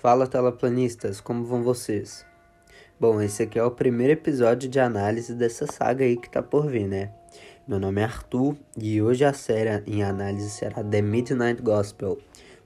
Fala 0.00 0.28
teleplanistas, 0.28 1.20
como 1.20 1.44
vão 1.44 1.64
vocês? 1.64 2.24
Bom, 3.00 3.20
esse 3.20 3.42
aqui 3.42 3.58
é 3.58 3.64
o 3.64 3.70
primeiro 3.72 4.12
episódio 4.12 4.68
de 4.68 4.78
análise 4.78 5.34
dessa 5.34 5.66
saga 5.66 6.04
aí 6.04 6.16
que 6.16 6.30
tá 6.30 6.40
por 6.40 6.68
vir, 6.68 6.86
né? 6.86 7.10
Meu 7.66 7.80
nome 7.80 8.00
é 8.00 8.04
Arthur 8.04 8.54
e 8.76 9.02
hoje 9.02 9.24
a 9.24 9.32
série 9.32 9.82
em 9.88 10.04
análise 10.04 10.50
será 10.50 10.84
The 10.84 11.02
Midnight 11.02 11.60
Gospel. 11.60 12.16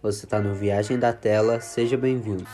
Você 0.03 0.27
tá 0.27 0.41
no 0.41 0.55
Viagem 0.55 0.99
da 0.99 1.15
Tela, 1.15 1.59
seja 1.63 1.97
bem-vindo. 1.97 2.45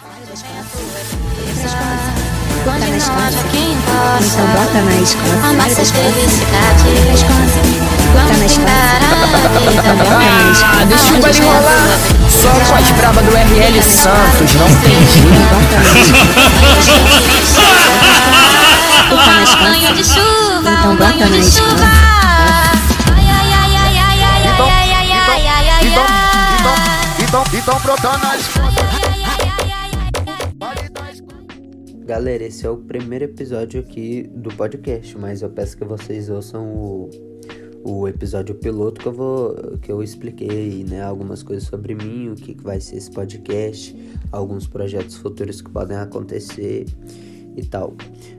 Ah, 10.65 10.85
deixa 10.85 11.15
o 11.15 11.21
baile 11.21 11.41
rolar. 11.41 12.18
Só 12.41 12.51
com 12.51 12.75
as 12.77 12.91
bravas 12.93 13.25
do 13.25 13.31
RL 13.33 13.83
Santos, 13.83 14.55
não 14.55 14.69
tem 14.81 14.95
jeito. 15.07 15.29
Bota 19.11 19.33
na 19.33 19.43
escola. 19.43 19.71
Banho 19.71 19.95
de 19.95 20.05
chuva, 20.05 20.71
Então 20.79 20.97
banho 20.97 21.31
de 21.31 21.43
chuva. 21.51 21.85
Ai, 23.17 23.29
ai, 23.29 23.53
ai, 23.53 23.77
ai, 23.77 23.99
ai, 23.99 24.23
ai, 24.23 24.23
ai, 24.23 24.59
ai, 24.59 24.93
ai, 24.93 25.13
ai, 25.13 25.49
ai, 25.49 25.69
ai, 25.69 25.87
Então, 25.87 26.05
ai. 26.07 26.57
então, 26.59 26.75
então, 27.25 27.45
então 27.59 27.81
brotando 27.81 28.27
escola. 28.39 28.69
Galera, 32.07 32.45
esse 32.45 32.65
é 32.65 32.71
o 32.71 32.77
primeiro 32.79 33.25
episódio 33.27 33.81
aqui 33.81 34.27
do 34.35 34.49
podcast, 34.55 35.17
mas 35.19 35.43
eu 35.43 35.51
peço 35.51 35.77
que 35.77 35.85
vocês 35.85 36.31
ouçam 36.31 36.65
o, 36.65 37.11
o 37.89 38.07
episódio 38.07 38.55
piloto 38.55 39.01
que 39.01 39.09
eu 39.09 39.13
vou 39.13 39.55
que 39.81 39.91
eu 39.91 40.03
expliquei, 40.03 40.85
né, 40.85 41.03
algumas 41.03 41.43
coisas 41.43 41.65
sobre 41.65 41.95
mim, 41.95 42.29
o 42.29 42.35
que, 42.35 42.55
que 42.55 42.63
vai 42.63 42.81
ser 42.81 42.97
esse 42.97 43.11
podcast, 43.11 43.97
alguns 44.31 44.67
projetos 44.67 45.17
futuros 45.17 45.63
que 45.63 45.71
podem 45.71 45.97
acontecer 45.97 46.87
e 47.57 47.65
tal. 47.65 47.95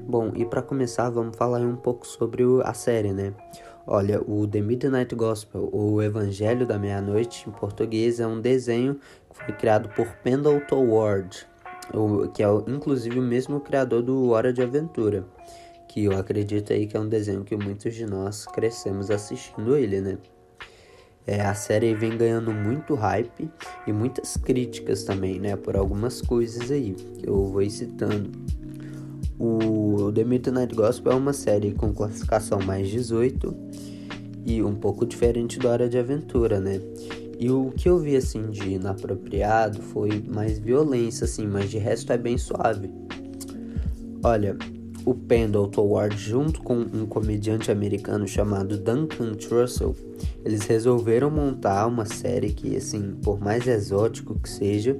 Bom, 0.07 0.31
e 0.35 0.46
para 0.46 0.62
começar, 0.62 1.10
vamos 1.10 1.35
falar 1.35 1.62
um 1.62 1.76
pouco 1.76 2.05
sobre 2.05 2.43
a 2.63 2.73
série, 2.73 3.12
né? 3.12 3.34
Olha, 3.88 4.21
o 4.21 4.46
The 4.48 4.62
Midnight 4.62 5.15
Gospel, 5.15 5.68
o 5.73 5.99
Evangelho 5.99 6.68
da 6.68 6.77
Meia-Noite, 6.77 7.49
em 7.49 7.51
português, 7.51 8.20
é 8.20 8.27
um 8.27 8.40
desenho 8.40 8.99
que 9.32 9.45
foi 9.45 9.55
criado 9.55 9.90
por 9.95 10.05
Pendleton 10.23 10.90
Ward, 10.90 11.48
que 12.35 12.43
é 12.43 12.48
inclusive 12.68 13.18
o 13.18 13.23
mesmo 13.23 13.60
criador 13.60 14.04
do 14.04 14.29
Hora 14.29 14.54
de 14.54 14.62
Aventura, 14.62 15.26
que 15.90 16.05
eu 16.05 16.18
acredito 16.18 16.71
aí 16.71 16.85
que 16.85 16.95
é 16.95 16.99
um 16.99 17.09
desenho 17.09 17.43
que 17.43 17.55
muitos 17.55 17.95
de 17.95 18.05
nós 18.05 18.45
crescemos 18.45 19.09
assistindo 19.09 19.76
ele, 19.76 19.99
né? 19.99 20.18
É, 21.26 21.41
a 21.41 21.54
série 21.54 21.93
vem 21.93 22.15
ganhando 22.15 22.51
muito 22.51 22.95
hype 22.95 23.49
e 23.85 23.91
muitas 23.91 24.37
críticas 24.37 25.04
também, 25.04 25.40
né? 25.40 25.55
Por 25.55 25.76
algumas 25.76 26.21
coisas 26.21 26.71
aí 26.71 26.93
que 26.93 27.27
eu 27.27 27.45
vou 27.45 27.67
citando. 27.70 28.32
O 29.40 30.12
The 30.13 30.23
Midnight 30.23 30.76
Gospel 30.76 31.12
é 31.12 31.15
uma 31.15 31.34
série 31.34 31.73
com 31.73 31.93
classificação 31.93 32.60
mais 32.62 32.87
18 32.87 33.55
e 34.45 34.62
um 34.62 34.76
pouco 34.76 35.05
diferente 35.05 35.57
da 35.60 35.70
Hora 35.70 35.90
de 35.90 35.98
Aventura, 35.98 36.60
né? 36.60 36.79
E 37.40 37.49
o 37.49 37.71
que 37.71 37.90
eu 37.90 37.98
vi 37.98 38.15
assim 38.15 38.49
de 38.49 38.73
inapropriado 38.73 39.82
foi 39.82 40.23
mais 40.27 40.60
violência, 40.60 41.26
assim, 41.26 41.48
mas 41.48 41.70
de 41.70 41.77
resto 41.77 42.12
é 42.13 42.17
bem 42.17 42.37
suave. 42.37 42.91
Olha, 44.23 44.57
o 45.05 45.13
Pendleton 45.13 45.87
Ward, 45.87 46.17
junto 46.17 46.61
com 46.61 46.75
um 46.75 47.05
comediante 47.05 47.71
americano 47.71 48.27
chamado 48.27 48.77
Duncan 48.77 49.33
Trussell, 49.33 49.95
eles 50.43 50.65
resolveram 50.65 51.29
montar 51.29 51.87
uma 51.87 52.05
série 52.05 52.51
que, 52.51 52.75
assim, 52.75 53.15
por 53.23 53.39
mais 53.39 53.67
exótico 53.67 54.39
que 54.39 54.49
seja, 54.49 54.97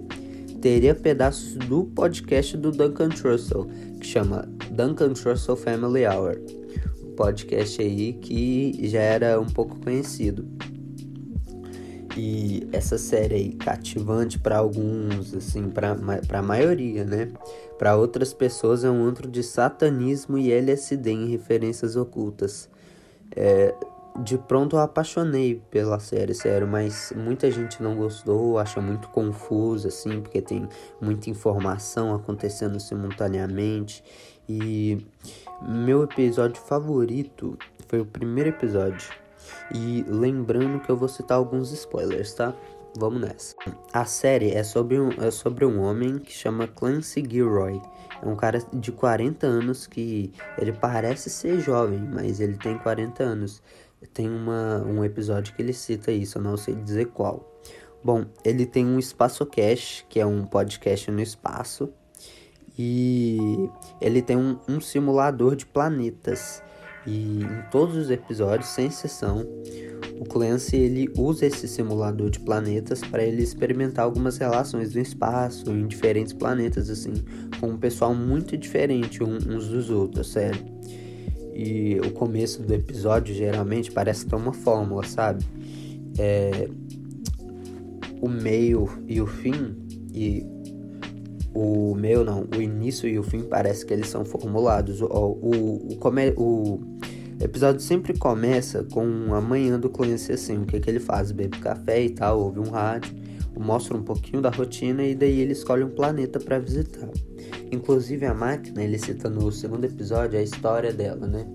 teria 0.62 0.94
pedaços 0.94 1.56
do 1.56 1.86
podcast 1.86 2.58
do 2.58 2.72
Duncan 2.72 3.10
Trussell, 3.10 3.68
que 4.00 4.06
chama 4.06 4.48
Duncan 4.72 5.14
Trussell 5.14 5.56
Family 5.56 6.06
Hour. 6.06 6.40
Um 7.04 7.16
podcast 7.16 7.82
aí 7.82 8.14
que 8.14 8.88
já 8.88 9.02
era 9.02 9.40
um 9.40 9.48
pouco 9.48 9.78
conhecido. 9.80 10.48
E 12.22 12.68
essa 12.74 12.98
série 12.98 13.34
aí 13.34 13.54
cativante 13.54 14.38
para 14.38 14.58
alguns, 14.58 15.34
assim, 15.34 15.70
para 15.70 15.96
a 16.38 16.42
maioria, 16.42 17.06
né? 17.06 17.32
Para 17.78 17.96
outras 17.96 18.34
pessoas 18.34 18.84
é 18.84 18.90
um 18.90 19.06
antro 19.06 19.26
de 19.26 19.42
satanismo 19.42 20.38
e 20.38 20.52
LSD 20.52 21.12
em 21.12 21.30
referências 21.30 21.96
ocultas. 21.96 22.70
É, 23.34 23.74
de 24.22 24.38
pronto 24.38 24.76
eu 24.76 24.82
apaixonei 24.82 25.62
pela 25.72 25.98
série, 25.98 26.34
sério, 26.34 26.68
mas 26.68 27.14
muita 27.16 27.50
gente 27.50 27.82
não 27.82 27.96
gostou, 27.96 28.60
acha 28.60 28.82
muito 28.82 29.08
confuso, 29.08 29.88
assim, 29.88 30.20
porque 30.20 30.42
tem 30.42 30.68
muita 31.00 31.30
informação 31.30 32.14
acontecendo 32.14 32.82
simultaneamente. 32.82 34.04
E 34.50 35.08
meu 35.62 36.04
episódio 36.04 36.62
favorito 36.62 37.58
foi 37.88 38.02
o 38.02 38.06
primeiro 38.06 38.50
episódio. 38.50 39.10
E 39.74 40.04
lembrando 40.08 40.80
que 40.80 40.90
eu 40.90 40.98
vou 40.98 41.08
citar 41.08 41.38
alguns 41.38 41.72
spoilers, 41.72 42.34
tá? 42.34 42.56
Vamos 42.98 43.22
nessa. 43.22 43.56
A 43.94 44.06
série 44.06 44.52
é 44.52 44.64
sobre 44.64 45.00
um, 45.00 45.10
é 45.22 45.30
sobre 45.32 45.64
um 45.64 45.80
homem 45.82 46.18
que 46.18 46.32
chama 46.32 46.68
Clancy 46.68 47.24
Gilroy. 47.28 47.80
É 48.22 48.28
um 48.28 48.36
cara 48.36 48.62
de 48.74 48.92
40 48.92 49.46
anos 49.46 49.86
que 49.86 50.34
ele 50.58 50.74
parece 50.74 51.30
ser 51.30 51.60
jovem, 51.60 52.00
mas 52.00 52.40
ele 52.40 52.58
tem 52.58 52.78
40 52.78 53.24
anos. 53.24 53.62
Tem 54.14 54.30
uma, 54.30 54.84
um 54.86 55.04
episódio 55.04 55.54
que 55.54 55.62
ele 55.62 55.74
cita 55.74 56.12
isso, 56.12 56.38
eu 56.38 56.42
não 56.42 56.58
sei 56.58 56.76
dizer 56.76 57.08
qual. 57.08 57.62
Bom, 58.04 58.26
ele 58.46 58.66
tem 58.66 58.86
um 58.86 58.98
Espaço 58.98 59.46
Cash, 59.46 60.06
que 60.08 60.20
é 60.20 60.26
um 60.26 60.46
podcast 60.46 61.12
no 61.12 61.22
espaço. 61.22 61.90
E 62.78 63.70
ele 64.00 64.22
tem 64.22 64.38
um, 64.38 64.58
um 64.68 64.80
simulador 64.80 65.56
de 65.56 65.66
planetas. 65.66 66.64
E 67.06 67.42
em 67.44 67.70
todos 67.72 67.96
os 67.96 68.10
episódios, 68.10 68.70
sem 68.70 68.88
exceção, 68.88 69.46
o 70.20 70.26
Clancy 70.26 70.76
ele 70.76 71.10
usa 71.18 71.46
esse 71.46 71.68
simulador 71.68 72.30
de 72.30 72.40
planetas 72.40 73.02
para 73.02 73.24
ele 73.24 73.42
experimentar 73.42 74.06
algumas 74.06 74.38
relações 74.38 74.94
no 74.94 75.02
espaço, 75.02 75.72
em 75.72 75.88
diferentes 75.88 76.34
planetas, 76.34 76.90
assim, 76.90 77.14
com 77.60 77.70
um 77.70 77.78
pessoal 77.78 78.14
muito 78.14 78.58
diferente 78.58 79.24
uns 79.24 79.68
dos 79.68 79.90
outros, 79.90 80.32
sério. 80.32 80.60
E 81.54 82.00
o 82.06 82.12
começo 82.12 82.62
do 82.62 82.74
episódio 82.74 83.34
geralmente 83.34 83.92
parece 83.92 84.26
ter 84.26 84.36
uma 84.36 84.54
fórmula, 84.54 85.04
sabe? 85.04 85.44
É, 86.18 86.70
o 88.22 88.28
meio 88.28 88.90
e 89.08 89.22
o 89.22 89.28
fim, 89.28 89.76
e 90.14 90.46
o 91.54 91.96
meio 91.96 92.24
não, 92.24 92.48
o 92.56 92.62
início 92.62 93.08
e 93.08 93.18
o 93.18 93.24
fim 93.24 93.42
parece 93.42 93.86
que 93.86 93.94
eles 93.94 94.08
são 94.08 94.24
formulados. 94.24 95.02
O, 95.02 95.06
o, 95.08 95.94
o, 95.94 95.96
come- 95.98 96.34
o 96.38 96.80
episódio 97.40 97.82
sempre 97.82 98.18
começa 98.18 98.84
com 98.84 99.34
a 99.34 99.42
manhã 99.42 99.80
do 99.80 99.90
Clancy 99.90 100.34
assim, 100.34 100.58
o 100.58 100.66
que, 100.66 100.80
que 100.80 100.90
ele 100.90 101.00
faz? 101.00 101.32
Bebe 101.32 101.58
café 101.60 102.04
e 102.04 102.10
tal, 102.10 102.40
ouve 102.40 102.60
um 102.60 102.70
rádio, 102.70 103.16
mostra 103.58 103.98
um 103.98 104.04
pouquinho 104.04 104.42
da 104.42 104.50
rotina 104.50 105.04
e 105.04 105.14
daí 105.16 105.42
ele 105.42 105.54
escolhe 105.54 105.84
um 105.84 105.90
planeta 105.90 106.40
para 106.40 106.60
visitar. 106.60 107.10
Inclusive 107.72 108.26
a 108.26 108.34
máquina, 108.34 108.84
ele 108.84 108.98
cita 108.98 109.30
no 109.30 109.52
segundo 109.52 109.86
episódio 109.86 110.40
a 110.40 110.42
história 110.42 110.94
dela, 110.94 111.28
né? 111.28 111.46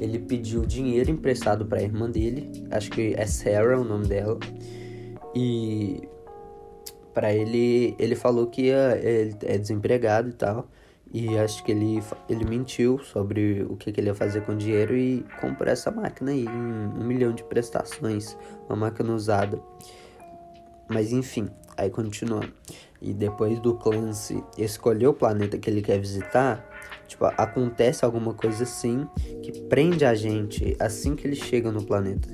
Ele 0.00 0.18
pediu 0.18 0.64
dinheiro 0.64 1.10
emprestado 1.10 1.66
para 1.66 1.80
a 1.80 1.82
irmã 1.82 2.08
dele, 2.08 2.64
acho 2.70 2.90
que 2.90 3.14
é 3.16 3.26
Sarah 3.26 3.80
o 3.80 3.84
nome 3.84 4.06
dela, 4.06 4.38
e 5.34 6.02
Pra 7.18 7.34
ele, 7.34 7.96
ele 7.98 8.14
falou 8.14 8.46
que 8.46 8.66
ia, 8.66 8.96
ele 9.02 9.34
é 9.42 9.58
desempregado 9.58 10.28
e 10.28 10.32
tal. 10.32 10.68
E 11.12 11.36
acho 11.36 11.64
que 11.64 11.72
ele, 11.72 12.00
ele 12.28 12.44
mentiu 12.44 13.00
sobre 13.00 13.66
o 13.68 13.74
que, 13.74 13.90
que 13.90 14.00
ele 14.00 14.06
ia 14.06 14.14
fazer 14.14 14.42
com 14.42 14.52
o 14.52 14.56
dinheiro 14.56 14.96
e 14.96 15.26
comprou 15.40 15.68
essa 15.68 15.90
máquina 15.90 16.30
aí 16.30 16.44
em 16.44 16.48
um 16.48 17.04
milhão 17.04 17.32
de 17.32 17.42
prestações, 17.42 18.36
uma 18.68 18.76
máquina 18.76 19.12
usada. 19.12 19.60
Mas 20.88 21.10
enfim, 21.10 21.48
aí 21.76 21.90
continuando. 21.90 22.52
E 23.02 23.12
depois 23.12 23.58
do 23.58 23.74
Clancy 23.74 24.40
escolher 24.56 25.08
o 25.08 25.12
planeta 25.12 25.58
que 25.58 25.68
ele 25.68 25.82
quer 25.82 25.98
visitar, 25.98 26.64
tipo, 27.08 27.24
acontece 27.24 28.04
alguma 28.04 28.32
coisa 28.32 28.62
assim 28.62 29.08
que 29.42 29.60
prende 29.62 30.04
a 30.04 30.14
gente 30.14 30.76
assim 30.78 31.16
que 31.16 31.26
ele 31.26 31.34
chega 31.34 31.72
no 31.72 31.82
planeta. 31.82 32.28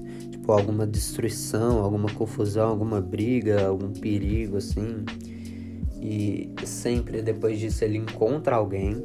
Tipo, 0.45 0.53
alguma 0.53 0.87
destruição, 0.87 1.83
alguma 1.83 2.11
confusão, 2.11 2.69
alguma 2.69 3.01
briga, 3.01 3.67
algum 3.67 3.91
perigo, 3.91 4.59
assim. 4.59 5.03
E 6.03 6.51
sempre 6.67 7.23
depois 7.23 7.59
disso 7.59 7.83
ele 7.83 7.97
encontra 7.97 8.57
alguém, 8.57 9.03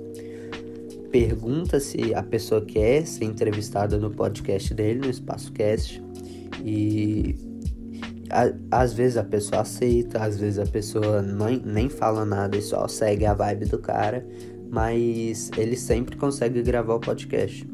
pergunta 1.09 1.80
se 1.80 2.13
a 2.13 2.21
pessoa 2.21 2.59
quer 2.65 3.07
ser 3.07 3.24
entrevistada 3.24 3.97
no 3.97 4.12
podcast 4.12 4.74
dele, 4.74 5.00
no 5.00 5.09
Espaço 5.09 5.53
Cast. 5.53 6.03
E 6.62 7.38
a- 8.30 8.53
às 8.69 8.91
vezes 8.91 9.15
a 9.15 9.24
pessoa 9.24 9.62
aceita, 9.62 10.21
às 10.21 10.38
vezes 10.38 10.59
a 10.59 10.65
pessoa 10.65 11.21
nem, 11.21 11.62
nem 11.65 11.88
fala 11.88 12.25
nada 12.25 12.57
e 12.57 12.62
só 12.62 12.86
segue 12.89 13.25
a 13.25 13.33
vibe 13.33 13.63
do 13.68 13.80
cara. 13.80 14.27
Mas 14.69 15.50
ele 15.57 15.77
sempre 15.77 16.18
consegue 16.18 16.62
gravar 16.62 16.95
o 16.95 17.00
podcast. 17.00 17.65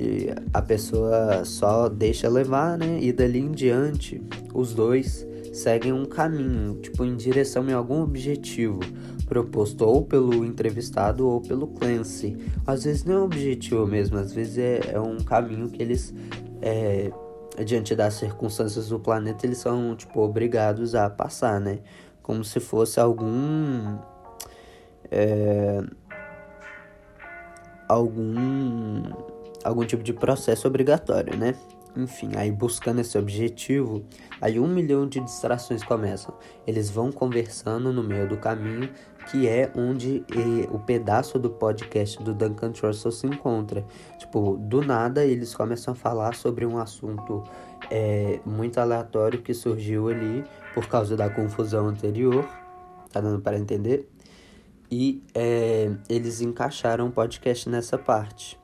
E 0.00 0.28
a 0.54 0.62
pessoa 0.62 1.44
só 1.44 1.88
deixa 1.88 2.28
levar, 2.28 2.78
né? 2.78 3.00
E 3.00 3.12
dali 3.12 3.40
em 3.40 3.50
diante, 3.50 4.22
os 4.54 4.72
dois 4.72 5.26
seguem 5.52 5.92
um 5.92 6.04
caminho, 6.04 6.76
tipo, 6.76 7.04
em 7.04 7.16
direção 7.16 7.68
em 7.68 7.72
algum 7.72 8.02
objetivo 8.02 8.78
proposto 9.26 9.84
ou 9.84 10.04
pelo 10.04 10.44
entrevistado 10.44 11.26
ou 11.26 11.40
pelo 11.40 11.66
Clancy. 11.66 12.38
Às 12.64 12.84
vezes 12.84 13.04
não 13.04 13.14
é 13.14 13.18
um 13.18 13.24
objetivo 13.24 13.84
mesmo, 13.88 14.18
às 14.18 14.32
vezes 14.32 14.56
é, 14.56 14.92
é 14.92 15.00
um 15.00 15.18
caminho 15.18 15.68
que 15.68 15.82
eles, 15.82 16.14
é, 16.62 17.10
diante 17.64 17.96
das 17.96 18.14
circunstâncias 18.14 18.88
do 18.90 19.00
planeta, 19.00 19.44
eles 19.44 19.58
são, 19.58 19.96
tipo, 19.96 20.20
obrigados 20.20 20.94
a 20.94 21.10
passar, 21.10 21.60
né? 21.60 21.80
Como 22.22 22.44
se 22.44 22.60
fosse 22.60 23.00
algum. 23.00 23.98
É, 25.10 25.82
algum 27.88 29.02
algum 29.64 29.84
tipo 29.84 30.02
de 30.02 30.12
processo 30.12 30.66
obrigatório, 30.66 31.36
né? 31.36 31.54
Enfim, 31.96 32.30
aí 32.36 32.52
buscando 32.52 33.00
esse 33.00 33.18
objetivo, 33.18 34.04
aí 34.40 34.60
um 34.60 34.68
milhão 34.68 35.08
de 35.08 35.18
distrações 35.20 35.82
começam. 35.82 36.32
Eles 36.66 36.90
vão 36.90 37.10
conversando 37.10 37.92
no 37.92 38.04
meio 38.04 38.28
do 38.28 38.36
caminho, 38.36 38.88
que 39.30 39.48
é 39.48 39.72
onde 39.74 40.24
eh, 40.30 40.68
o 40.70 40.78
pedaço 40.78 41.38
do 41.38 41.50
podcast 41.50 42.22
do 42.22 42.32
Duncan 42.32 42.70
Trussell 42.70 43.10
se 43.10 43.26
encontra. 43.26 43.84
Tipo, 44.16 44.56
do 44.56 44.80
nada 44.80 45.24
eles 45.24 45.54
começam 45.54 45.92
a 45.92 45.96
falar 45.96 46.34
sobre 46.34 46.64
um 46.64 46.78
assunto 46.78 47.42
eh, 47.90 48.38
muito 48.46 48.78
aleatório 48.78 49.42
que 49.42 49.52
surgiu 49.52 50.08
ali 50.08 50.44
por 50.74 50.86
causa 50.86 51.16
da 51.16 51.28
confusão 51.28 51.88
anterior. 51.88 52.46
Tá 53.10 53.20
dando 53.20 53.40
para 53.40 53.58
entender? 53.58 54.08
E 54.90 55.22
eh, 55.34 55.90
eles 56.08 56.40
encaixaram 56.40 57.08
o 57.08 57.10
podcast 57.10 57.68
nessa 57.68 57.98
parte. 57.98 58.58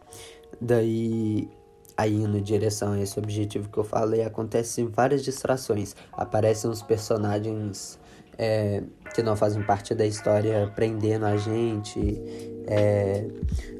Daí, 0.65 1.47
aí 1.95 2.15
indo 2.15 2.39
em 2.39 2.43
direção 2.43 2.93
a 2.93 3.01
esse 3.01 3.19
objetivo 3.19 3.69
que 3.69 3.77
eu 3.77 3.85
falei, 3.85 4.23
acontecem 4.23 4.87
várias 4.87 5.23
distrações. 5.23 5.95
Aparecem 6.11 6.71
os 6.71 6.81
personagens 6.81 7.99
é, 8.39 8.83
que 9.15 9.23
não 9.23 9.37
fazem 9.37 9.63
parte 9.63 9.95
da 9.95 10.07
história 10.07 10.73
prendendo 10.75 11.27
a 11.27 11.37
gente, 11.37 12.19
é, 12.67 13.27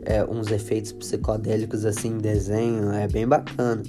é, 0.05 0.25
uns 0.25 0.51
efeitos 0.51 0.93
psicodélicos 0.93 1.87
assim 1.87 2.09
em 2.09 2.19
desenho, 2.19 2.93
é 2.93 3.09
bem 3.09 3.27
bacana. 3.27 3.83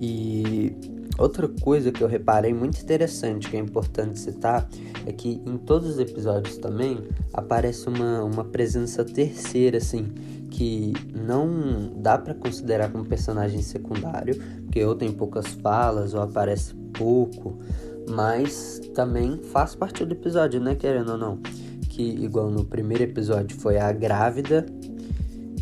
E 0.00 0.74
outra 1.18 1.46
coisa 1.46 1.92
que 1.92 2.02
eu 2.02 2.08
reparei 2.08 2.54
muito 2.54 2.80
interessante, 2.80 3.50
que 3.50 3.58
é 3.58 3.60
importante 3.60 4.18
citar, 4.18 4.66
é 5.06 5.12
que 5.12 5.42
em 5.46 5.58
todos 5.58 5.90
os 5.90 5.98
episódios 5.98 6.56
também 6.56 7.06
aparece 7.32 7.88
uma, 7.88 8.24
uma 8.24 8.44
presença 8.44 9.04
terceira, 9.04 9.76
assim, 9.76 10.12
que 10.52 10.92
não 11.14 11.94
dá 11.96 12.18
para 12.18 12.34
considerar 12.34 12.92
como 12.92 13.06
personagem 13.06 13.62
secundário, 13.62 14.36
porque 14.64 14.84
ou 14.84 14.94
tem 14.94 15.10
poucas 15.10 15.46
falas 15.46 16.12
ou 16.12 16.20
aparece 16.20 16.74
pouco, 16.92 17.58
mas 18.08 18.78
também 18.94 19.38
faz 19.38 19.74
parte 19.74 20.04
do 20.04 20.12
episódio, 20.12 20.60
né, 20.60 20.74
querendo 20.74 21.12
ou 21.12 21.18
não. 21.18 21.38
Que 21.88 22.02
igual 22.02 22.50
no 22.50 22.64
primeiro 22.66 23.02
episódio 23.02 23.56
foi 23.58 23.78
a 23.78 23.90
grávida 23.92 24.66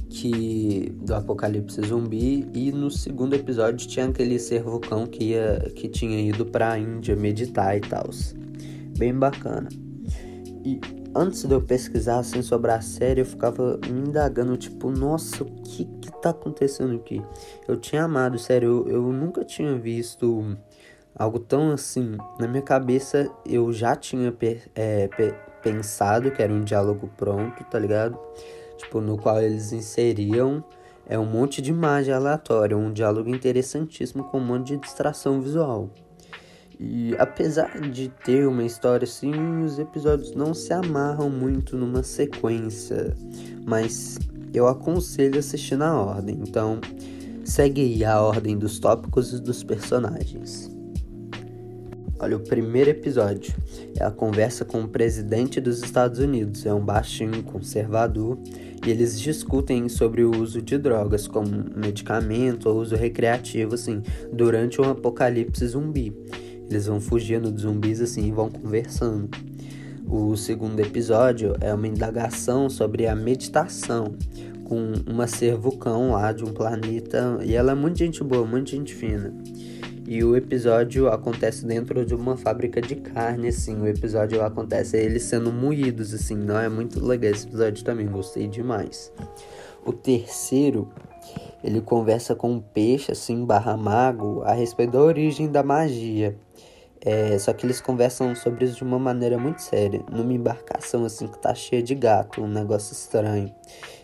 que 0.09 0.93
do 1.03 1.15
apocalipse 1.15 1.81
zumbi 1.87 2.49
e 2.53 2.73
no 2.73 2.91
segundo 2.91 3.35
episódio 3.35 3.87
tinha 3.87 4.07
aquele 4.07 4.41
ser 4.41 4.63
vulcão 4.63 5.07
que 5.07 5.25
ia 5.25 5.71
que 5.77 5.89
tinha 5.89 6.21
ido 6.21 6.45
para 6.45 6.73
a 6.73 6.79
Índia 6.79 7.15
meditar 7.15 7.77
e 7.77 7.81
tal. 7.81 8.11
Bem 8.99 9.15
bacana. 9.15 9.69
E 10.65 10.81
antes 11.15 11.45
de 11.45 11.53
eu 11.53 11.61
pesquisar 11.61 12.19
assim 12.19 12.43
sobre 12.43 12.71
a 12.71 12.81
série, 12.81 13.21
eu 13.21 13.27
ficava 13.27 13.79
me 13.89 14.09
indagando, 14.09 14.57
tipo, 14.57 14.91
nossa, 14.91 15.43
o 15.43 15.47
que 15.63 15.85
que 15.85 16.11
tá 16.21 16.31
acontecendo 16.31 16.97
aqui? 16.97 17.23
Eu 17.67 17.77
tinha 17.77 18.05
amado, 18.05 18.39
sério, 18.39 18.85
eu, 18.87 18.95
eu 18.95 19.13
nunca 19.13 19.45
tinha 19.45 19.77
visto 19.77 20.57
algo 21.15 21.39
tão 21.39 21.73
assim. 21.73 22.17
Na 22.39 22.47
minha 22.47 22.63
cabeça, 22.63 23.31
eu 23.45 23.73
já 23.73 23.97
tinha 23.97 24.35
é, 24.75 25.09
pensado 25.63 26.31
que 26.31 26.43
era 26.43 26.53
um 26.53 26.63
diálogo 26.63 27.11
pronto, 27.17 27.65
tá 27.65 27.79
ligado? 27.79 28.19
Tipo, 28.77 29.01
no 29.01 29.19
qual 29.19 29.41
eles 29.41 29.73
inseriam 29.73 30.65
é 31.07 31.19
um 31.19 31.27
monte 31.27 31.61
de 31.61 31.71
imagem 31.71 32.15
aleatória, 32.15 32.77
um 32.77 32.93
diálogo 32.93 33.29
interessantíssimo 33.29 34.25
com 34.25 34.39
um 34.39 34.45
monte 34.45 34.69
de 34.69 34.77
distração 34.77 35.41
visual. 35.41 35.91
E 36.83 37.15
apesar 37.19 37.79
de 37.91 38.09
ter 38.25 38.49
uma 38.49 38.65
história 38.65 39.05
assim, 39.05 39.63
os 39.63 39.79
episódios 39.79 40.35
não 40.35 40.55
se 40.55 40.73
amarram 40.73 41.29
muito 41.29 41.77
numa 41.77 42.03
sequência, 42.03 43.15
mas 43.67 44.19
eu 44.55 44.67
aconselho 44.67 45.39
assistir 45.39 45.77
na 45.77 46.01
ordem. 46.01 46.39
Então, 46.41 46.81
segue 47.45 47.83
aí 47.83 48.03
a 48.03 48.23
ordem 48.23 48.57
dos 48.57 48.79
tópicos 48.79 49.35
e 49.35 49.43
dos 49.43 49.63
personagens. 49.63 50.71
Olha, 52.19 52.39
o 52.39 52.41
primeiro 52.41 52.89
episódio 52.89 53.55
é 53.99 54.05
a 54.05 54.11
conversa 54.11 54.65
com 54.65 54.83
o 54.83 54.89
presidente 54.89 55.61
dos 55.61 55.83
Estados 55.83 56.19
Unidos. 56.19 56.65
É 56.65 56.73
um 56.73 56.85
baixinho 56.85 57.43
conservador 57.43 58.39
e 58.87 58.91
eles 58.91 59.21
discutem 59.21 59.87
sobre 59.91 60.25
o 60.25 60.31
uso 60.35 60.63
de 60.63 60.79
drogas 60.79 61.27
como 61.27 61.51
medicamento 61.77 62.71
ou 62.71 62.81
uso 62.81 62.97
recreativo, 62.97 63.75
assim, 63.75 64.03
durante 64.33 64.81
um 64.81 64.85
apocalipse 64.85 65.67
zumbi. 65.67 66.15
Eles 66.71 66.87
vão 66.87 67.01
fugindo 67.01 67.51
dos 67.51 67.63
zumbis 67.63 68.01
assim 68.01 68.29
e 68.29 68.31
vão 68.31 68.49
conversando. 68.49 69.29
O 70.09 70.37
segundo 70.37 70.79
episódio 70.79 71.57
é 71.61 71.75
uma 71.75 71.89
indagação 71.89 72.71
sobre 72.71 73.09
a 73.09 73.15
meditação 73.15 74.15
com 74.65 74.93
uma 75.05 75.27
ser 75.27 75.57
vulcão 75.57 76.13
lá 76.13 76.31
de 76.31 76.45
um 76.45 76.53
planeta 76.53 77.41
e 77.43 77.55
ela 77.55 77.73
é 77.73 77.75
muito 77.75 77.99
gente 77.99 78.23
boa, 78.23 78.47
muito 78.47 78.71
gente 78.71 78.95
fina. 78.95 79.35
E 80.07 80.25
o 80.25 80.37
episódio 80.37 81.09
acontece 81.09 81.65
dentro 81.65 82.05
de 82.05 82.15
uma 82.15 82.37
fábrica 82.37 82.81
de 82.81 82.97
carne, 82.97 83.47
assim. 83.47 83.81
O 83.81 83.87
episódio 83.87 84.45
acontece 84.45 84.97
eles 84.97 85.23
sendo 85.23 85.53
moídos, 85.53 86.13
assim. 86.13 86.35
Não 86.35 86.59
é 86.59 86.69
muito 86.69 87.05
legal 87.05 87.31
esse 87.31 87.47
episódio 87.47 87.85
também, 87.85 88.09
gostei 88.09 88.49
demais. 88.49 89.13
O 89.87 89.93
terceiro, 89.93 90.89
ele 91.63 91.81
conversa 91.81 92.35
com 92.35 92.55
um 92.55 92.61
peixe, 92.61 93.13
assim, 93.13 93.45
barra 93.45 93.77
mago, 93.77 94.43
a 94.43 94.53
respeito 94.53 94.95
da 94.95 95.01
origem 95.01 95.49
da 95.49 95.63
magia. 95.63 96.37
É, 97.03 97.39
só 97.39 97.53
que 97.55 97.65
eles 97.65 97.81
conversam 97.81 98.35
sobre 98.35 98.67
isso 98.67 98.77
de 98.77 98.85
uma 98.85 98.99
maneira 98.99 99.39
muito 99.39 99.63
séria, 99.63 100.05
numa 100.11 100.33
embarcação 100.33 101.05
assim 101.05 101.27
que 101.27 101.39
tá 101.39 101.55
cheia 101.55 101.83
de 101.83 101.95
gato, 101.95 102.43
um 102.43 102.49
negócio 102.49 102.93
estranho. 102.93 103.53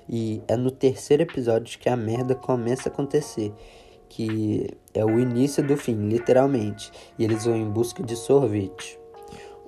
E 0.09 0.43
é 0.49 0.57
no 0.57 0.71
terceiro 0.71 1.23
episódio 1.23 1.79
que 1.79 1.89
a 1.89 1.97
merda 1.97 2.35
começa 2.35 2.89
a 2.89 2.93
acontecer, 2.93 3.53
que 4.09 4.71
é 4.95 5.05
o 5.05 5.19
início 5.19 5.63
do 5.67 5.77
fim, 5.77 6.09
literalmente. 6.09 6.91
E 7.19 7.25
eles 7.25 7.45
vão 7.45 7.57
em 7.57 7.69
busca 7.69 8.03
de 8.03 8.17
sorvete. 8.17 8.99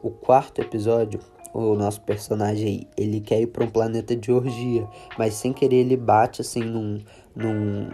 O 0.03 0.11
quarto 0.11 0.63
episódio, 0.63 1.21
o 1.53 1.75
nosso 1.75 2.01
personagem 2.03 2.87
ele 2.97 3.21
quer 3.21 3.41
ir 3.43 3.49
para 3.49 3.65
um 3.65 3.71
planeta 3.71 4.17
de 4.17 4.33
orgia, 4.33 4.89
mas 5.19 5.35
sem 5.35 5.53
querer 5.53 5.77
ele 5.77 5.97
bate 5.97 6.41
assim 6.41 6.63
num, 6.63 7.03
num, 7.35 7.91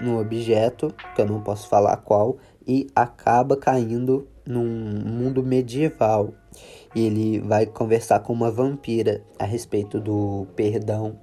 num 0.00 0.18
objeto, 0.18 0.92
que 1.14 1.20
eu 1.20 1.26
não 1.26 1.40
posso 1.40 1.68
falar 1.68 1.98
qual, 1.98 2.38
e 2.66 2.88
acaba 2.96 3.56
caindo 3.56 4.26
num 4.46 4.64
mundo 4.64 5.42
medieval. 5.42 6.32
E 6.94 7.06
ele 7.06 7.40
vai 7.40 7.66
conversar 7.66 8.20
com 8.20 8.32
uma 8.32 8.50
vampira 8.50 9.22
a 9.38 9.44
respeito 9.44 10.00
do 10.00 10.46
perdão. 10.56 11.18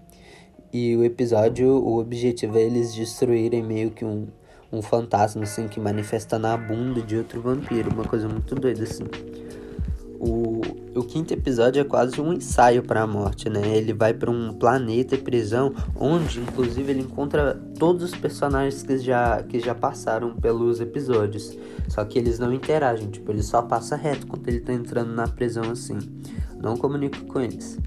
E 0.71 0.95
o 0.95 1.03
episódio, 1.03 1.67
o 1.67 1.99
objetivo 1.99 2.57
é 2.57 2.63
eles 2.63 2.93
destruírem 2.93 3.63
meio 3.63 3.91
que 3.91 4.03
um, 4.03 4.27
um 4.71 4.81
fantasma 4.81 5.43
assim 5.43 5.67
que 5.67 5.79
manifesta 5.79 6.39
na 6.39 6.57
bunda 6.57 7.01
de 7.01 7.15
outro 7.15 7.41
vampiro, 7.41 7.91
uma 7.91 8.05
coisa 8.05 8.27
muito 8.27 8.55
doida 8.55 8.83
assim. 8.83 9.05
O, 10.25 10.61
o 10.95 11.03
quinto 11.03 11.33
episódio 11.33 11.81
é 11.81 11.83
quase 11.83 12.21
um 12.21 12.31
ensaio 12.31 12.81
para 12.81 13.01
a 13.01 13.07
morte, 13.07 13.49
né? 13.49 13.75
Ele 13.75 13.91
vai 13.91 14.13
para 14.13 14.31
um 14.31 14.53
planeta 14.53 15.15
e 15.15 15.17
prisão, 15.17 15.73
onde 15.99 16.39
inclusive 16.39 16.93
ele 16.93 17.01
encontra 17.01 17.61
todos 17.77 18.03
os 18.03 18.15
personagens 18.17 18.81
que 18.81 18.97
já, 18.99 19.43
que 19.43 19.59
já 19.59 19.75
passaram 19.75 20.33
pelos 20.33 20.79
episódios. 20.79 21.57
Só 21.89 22.05
que 22.05 22.17
eles 22.17 22.39
não 22.39 22.53
interagem, 22.53 23.09
tipo, 23.09 23.33
ele 23.33 23.43
só 23.43 23.61
passa 23.61 23.97
reto 23.97 24.25
quando 24.25 24.47
ele 24.47 24.61
tá 24.61 24.71
entrando 24.71 25.11
na 25.13 25.27
prisão 25.27 25.69
assim. 25.69 25.99
Não 26.57 26.77
comunica 26.77 27.19
com 27.25 27.41
eles. 27.41 27.77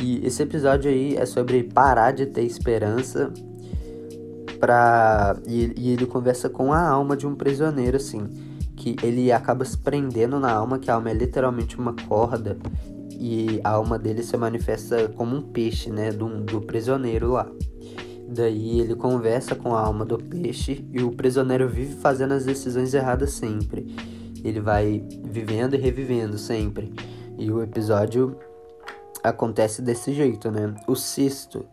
E 0.00 0.24
esse 0.24 0.40
episódio 0.44 0.88
aí 0.88 1.16
é 1.16 1.26
sobre 1.26 1.64
parar 1.64 2.12
de 2.12 2.24
ter 2.26 2.42
esperança 2.42 3.32
pra. 4.60 5.36
E, 5.44 5.72
e 5.76 5.90
ele 5.90 6.06
conversa 6.06 6.48
com 6.48 6.72
a 6.72 6.88
alma 6.88 7.16
de 7.16 7.26
um 7.26 7.34
prisioneiro, 7.34 7.96
assim 7.96 8.47
que 8.78 8.94
ele 9.02 9.32
acaba 9.32 9.64
se 9.64 9.76
prendendo 9.76 10.38
na 10.38 10.52
alma, 10.52 10.78
que 10.78 10.88
a 10.88 10.94
alma 10.94 11.10
é 11.10 11.12
literalmente 11.12 11.76
uma 11.76 11.94
corda, 12.06 12.56
e 13.10 13.60
a 13.64 13.70
alma 13.70 13.98
dele 13.98 14.22
se 14.22 14.36
manifesta 14.36 15.08
como 15.08 15.36
um 15.36 15.42
peixe, 15.42 15.90
né, 15.90 16.12
do, 16.12 16.28
do 16.44 16.60
prisioneiro 16.60 17.32
lá. 17.32 17.50
Daí 18.28 18.80
ele 18.80 18.94
conversa 18.94 19.56
com 19.56 19.74
a 19.74 19.80
alma 19.80 20.04
do 20.04 20.16
peixe 20.16 20.86
e 20.92 21.02
o 21.02 21.10
prisioneiro 21.10 21.68
vive 21.68 21.96
fazendo 21.96 22.34
as 22.34 22.44
decisões 22.44 22.94
erradas 22.94 23.32
sempre. 23.32 23.96
Ele 24.44 24.60
vai 24.60 25.04
vivendo 25.24 25.74
e 25.74 25.78
revivendo 25.78 26.38
sempre. 26.38 26.92
E 27.36 27.50
o 27.50 27.60
episódio 27.62 28.38
acontece 29.24 29.82
desse 29.82 30.12
jeito, 30.12 30.50
né? 30.50 30.74
O 30.86 30.94
sexto, 30.94 31.64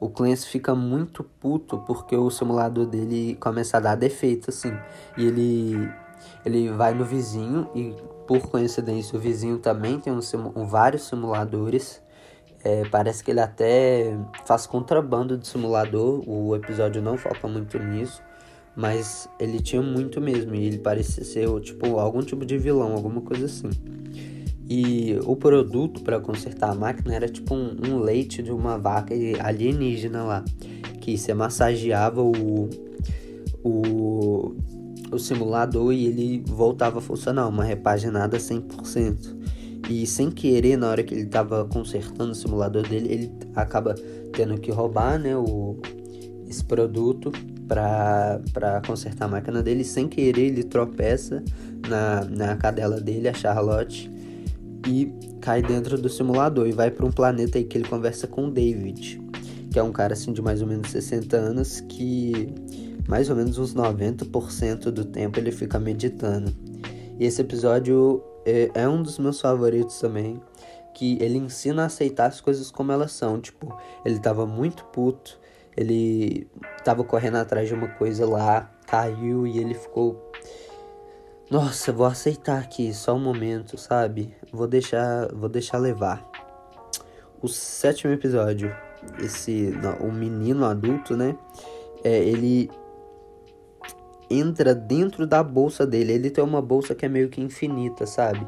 o 0.00 0.08
Clancy 0.08 0.46
fica 0.46 0.74
muito 0.74 1.24
puto 1.24 1.78
porque 1.78 2.16
o 2.16 2.30
simulador 2.30 2.86
dele 2.86 3.36
começa 3.40 3.76
a 3.76 3.80
dar 3.80 3.96
defeito, 3.96 4.50
assim. 4.50 4.72
E 5.18 5.26
ele 5.26 5.90
ele 6.44 6.68
vai 6.70 6.94
no 6.94 7.04
vizinho 7.04 7.68
e 7.74 7.94
por 8.26 8.48
coincidência, 8.48 9.18
o 9.18 9.20
vizinho 9.20 9.58
também 9.58 9.98
tem 9.98 10.12
um, 10.12 10.22
simu- 10.22 10.52
vários 10.66 11.02
simuladores. 11.02 12.02
É, 12.62 12.82
parece 12.88 13.22
que 13.22 13.30
ele 13.30 13.40
até 13.40 14.16
faz 14.46 14.66
contrabando 14.66 15.36
de 15.36 15.46
simulador. 15.46 16.22
O 16.26 16.56
episódio 16.56 17.02
não 17.02 17.18
foca 17.18 17.46
muito 17.46 17.78
nisso. 17.78 18.22
Mas 18.74 19.28
ele 19.38 19.60
tinha 19.60 19.82
muito 19.82 20.20
mesmo. 20.20 20.54
E 20.54 20.64
ele 20.64 20.78
parecia 20.78 21.22
ser 21.24 21.48
tipo, 21.60 21.98
algum 21.98 22.20
tipo 22.22 22.46
de 22.46 22.56
vilão, 22.56 22.94
alguma 22.94 23.20
coisa 23.20 23.44
assim. 23.44 23.70
E 24.66 25.18
o 25.26 25.36
produto 25.36 26.00
para 26.00 26.18
consertar 26.18 26.70
a 26.70 26.74
máquina 26.74 27.14
era 27.14 27.28
tipo 27.28 27.54
um, 27.54 27.76
um 27.86 27.98
leite 27.98 28.42
de 28.42 28.50
uma 28.50 28.78
vaca 28.78 29.14
alienígena 29.42 30.24
lá. 30.24 30.44
Que 31.02 31.18
você 31.18 31.34
massageava 31.34 32.22
o, 32.22 32.70
o, 33.62 34.56
o 35.14 35.18
simulador 35.18 35.92
e 35.92 36.06
ele 36.06 36.42
voltava 36.46 36.98
a 36.98 37.02
funcionar, 37.02 37.48
uma 37.48 37.64
repaginada 37.64 38.36
100%. 38.36 39.44
E 39.88 40.06
sem 40.06 40.30
querer, 40.30 40.76
na 40.76 40.88
hora 40.88 41.02
que 41.02 41.14
ele 41.14 41.24
estava 41.24 41.64
consertando 41.66 42.32
o 42.32 42.34
simulador 42.34 42.88
dele, 42.88 43.12
ele 43.12 43.32
acaba 43.54 43.94
tendo 44.32 44.58
que 44.58 44.70
roubar 44.70 45.18
né, 45.18 45.36
o, 45.36 45.76
esse 46.48 46.64
produto 46.64 47.30
para 47.68 48.82
consertar 48.86 49.26
a 49.26 49.28
máquina 49.28 49.62
dele. 49.62 49.84
Sem 49.84 50.08
querer, 50.08 50.46
ele 50.46 50.64
tropeça 50.64 51.42
na, 51.88 52.24
na 52.24 52.56
cadela 52.56 53.00
dele, 53.00 53.28
a 53.28 53.34
Charlotte, 53.34 54.10
e 54.86 55.12
cai 55.40 55.62
dentro 55.62 55.98
do 55.98 56.08
simulador 56.08 56.66
e 56.66 56.72
vai 56.72 56.90
para 56.90 57.04
um 57.04 57.12
planeta 57.12 57.58
aí 57.58 57.64
que 57.64 57.76
ele 57.76 57.88
conversa 57.88 58.26
com 58.26 58.46
o 58.46 58.50
David, 58.50 59.20
que 59.70 59.78
é 59.78 59.82
um 59.82 59.92
cara 59.92 60.14
assim 60.14 60.32
de 60.32 60.40
mais 60.40 60.62
ou 60.62 60.68
menos 60.68 60.90
60 60.90 61.36
anos 61.36 61.80
que 61.80 62.48
mais 63.08 63.30
ou 63.30 63.36
menos 63.36 63.58
uns 63.58 63.74
90% 63.74 64.90
do 64.90 65.04
tempo 65.04 65.38
ele 65.38 65.52
fica 65.52 65.78
meditando. 65.78 66.54
E 67.18 67.24
esse 67.24 67.40
episódio 67.40 68.22
é, 68.44 68.70
é 68.74 68.88
um 68.88 69.02
dos 69.02 69.18
meus 69.18 69.40
favoritos 69.40 69.98
também, 69.98 70.40
que 70.94 71.18
ele 71.20 71.38
ensina 71.38 71.82
a 71.82 71.86
aceitar 71.86 72.26
as 72.26 72.40
coisas 72.40 72.70
como 72.70 72.92
elas 72.92 73.12
são. 73.12 73.40
Tipo, 73.40 73.76
ele 74.04 74.18
tava 74.18 74.46
muito 74.46 74.84
puto, 74.86 75.38
ele 75.76 76.48
tava 76.84 77.04
correndo 77.04 77.36
atrás 77.36 77.68
de 77.68 77.74
uma 77.74 77.88
coisa 77.88 78.26
lá, 78.26 78.70
caiu 78.86 79.46
e 79.46 79.58
ele 79.58 79.74
ficou. 79.74 80.32
Nossa, 81.50 81.92
vou 81.92 82.06
aceitar 82.06 82.58
aqui, 82.58 82.92
só 82.94 83.14
um 83.14 83.20
momento, 83.20 83.76
sabe? 83.76 84.34
Vou 84.52 84.66
deixar, 84.66 85.28
vou 85.34 85.48
deixar 85.48 85.78
levar. 85.78 86.28
O 87.42 87.48
sétimo 87.48 88.12
episódio, 88.12 88.74
esse, 89.18 89.72
o 90.00 90.10
menino 90.10 90.64
adulto, 90.64 91.16
né? 91.16 91.36
É, 92.02 92.18
ele 92.18 92.70
entra 94.30 94.74
dentro 94.74 95.26
da 95.26 95.42
bolsa 95.42 95.86
dele. 95.86 96.12
Ele 96.12 96.30
tem 96.30 96.42
uma 96.42 96.62
bolsa 96.62 96.94
que 96.94 97.04
é 97.06 97.08
meio 97.08 97.28
que 97.28 97.40
infinita, 97.40 98.06
sabe? 98.06 98.46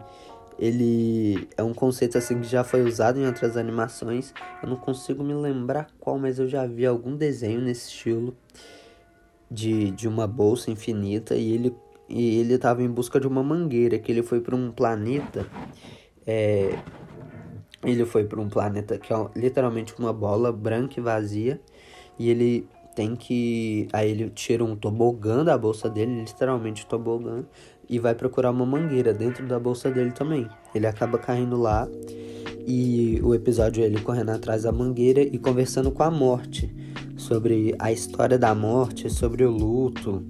Ele 0.58 1.48
é 1.56 1.62
um 1.62 1.74
conceito 1.74 2.16
assim 2.16 2.40
que 2.40 2.48
já 2.48 2.64
foi 2.64 2.82
usado 2.82 3.20
em 3.20 3.26
outras 3.26 3.56
animações. 3.56 4.32
Eu 4.62 4.70
não 4.70 4.76
consigo 4.76 5.22
me 5.22 5.34
lembrar 5.34 5.88
qual, 6.00 6.18
mas 6.18 6.38
eu 6.38 6.48
já 6.48 6.66
vi 6.66 6.86
algum 6.86 7.16
desenho 7.16 7.60
nesse 7.60 7.88
estilo 7.88 8.34
de, 9.50 9.90
de 9.90 10.08
uma 10.08 10.26
bolsa 10.26 10.70
infinita 10.70 11.34
e 11.36 11.52
ele 11.52 11.74
e 12.08 12.38
ele 12.38 12.54
estava 12.54 12.84
em 12.84 12.88
busca 12.88 13.18
de 13.18 13.26
uma 13.26 13.42
mangueira 13.42 13.98
que 13.98 14.12
ele 14.12 14.22
foi 14.22 14.40
para 14.40 14.54
um 14.54 14.70
planeta 14.70 15.44
é, 16.24 16.78
ele 17.82 18.04
foi 18.04 18.24
para 18.24 18.40
um 18.40 18.48
planeta 18.48 18.96
que 18.96 19.12
é 19.12 19.16
literalmente 19.34 19.92
uma 19.98 20.12
bola 20.12 20.52
branca 20.52 21.00
e 21.00 21.02
vazia 21.02 21.60
e 22.18 22.30
ele 22.30 22.68
tem 22.96 23.14
que. 23.14 23.86
Aí 23.92 24.10
ele 24.10 24.30
tira 24.30 24.64
um 24.64 24.74
tobogã 24.74 25.44
da 25.44 25.56
bolsa 25.56 25.88
dele, 25.88 26.22
literalmente 26.22 26.86
tobogã, 26.86 27.44
e 27.88 27.98
vai 28.00 28.14
procurar 28.14 28.50
uma 28.50 28.64
mangueira 28.64 29.12
dentro 29.12 29.46
da 29.46 29.60
bolsa 29.60 29.90
dele 29.90 30.10
também. 30.10 30.48
Ele 30.74 30.86
acaba 30.86 31.18
caindo 31.18 31.56
lá 31.56 31.86
e 32.66 33.20
o 33.22 33.34
episódio 33.34 33.84
é 33.84 33.86
ele 33.86 34.00
correndo 34.00 34.30
atrás 34.30 34.62
da 34.62 34.72
mangueira 34.72 35.20
e 35.20 35.38
conversando 35.38 35.92
com 35.92 36.02
a 36.02 36.10
morte 36.10 36.74
sobre 37.16 37.74
a 37.78 37.92
história 37.92 38.38
da 38.38 38.54
morte, 38.54 39.10
sobre 39.10 39.44
o 39.44 39.50
luto. 39.50 40.24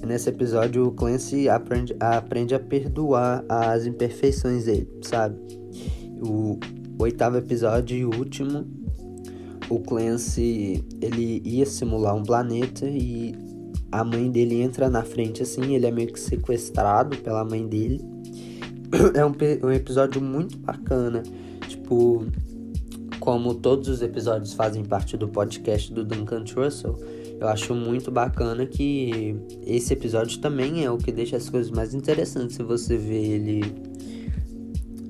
E 0.00 0.06
nesse 0.06 0.28
episódio 0.28 0.86
o 0.86 0.92
Clancy 0.92 1.48
aprende, 1.48 1.96
aprende 1.98 2.54
a 2.54 2.60
perdoar 2.60 3.44
as 3.48 3.86
imperfeições 3.86 4.66
dele, 4.66 4.88
sabe? 5.02 5.36
O 6.20 6.58
oitavo 6.98 7.38
episódio 7.38 7.96
e 7.96 8.04
último 8.04 8.81
o 9.74 9.80
Clancy 9.80 10.84
ele 11.00 11.40
ia 11.44 11.64
simular 11.64 12.14
um 12.14 12.22
planeta 12.22 12.86
e 12.86 13.34
a 13.90 14.04
mãe 14.04 14.30
dele 14.30 14.60
entra 14.60 14.90
na 14.90 15.02
frente 15.02 15.42
assim, 15.42 15.74
ele 15.74 15.86
é 15.86 15.90
meio 15.90 16.12
que 16.12 16.20
sequestrado 16.20 17.16
pela 17.18 17.44
mãe 17.44 17.66
dele. 17.66 18.00
É 19.14 19.24
um, 19.24 19.32
um 19.66 19.72
episódio 19.72 20.20
muito 20.20 20.58
bacana, 20.58 21.22
tipo, 21.66 22.26
como 23.18 23.54
todos 23.54 23.88
os 23.88 24.02
episódios 24.02 24.52
fazem 24.52 24.84
parte 24.84 25.16
do 25.16 25.26
podcast 25.26 25.90
do 25.90 26.04
Duncan 26.04 26.44
Trussell, 26.44 26.98
eu 27.40 27.48
acho 27.48 27.74
muito 27.74 28.10
bacana 28.10 28.66
que 28.66 29.34
esse 29.66 29.94
episódio 29.94 30.38
também 30.40 30.84
é 30.84 30.90
o 30.90 30.98
que 30.98 31.10
deixa 31.10 31.38
as 31.38 31.48
coisas 31.48 31.70
mais 31.70 31.94
interessantes 31.94 32.56
se 32.56 32.62
você 32.62 32.98
vê 32.98 33.16
ele. 33.16 33.74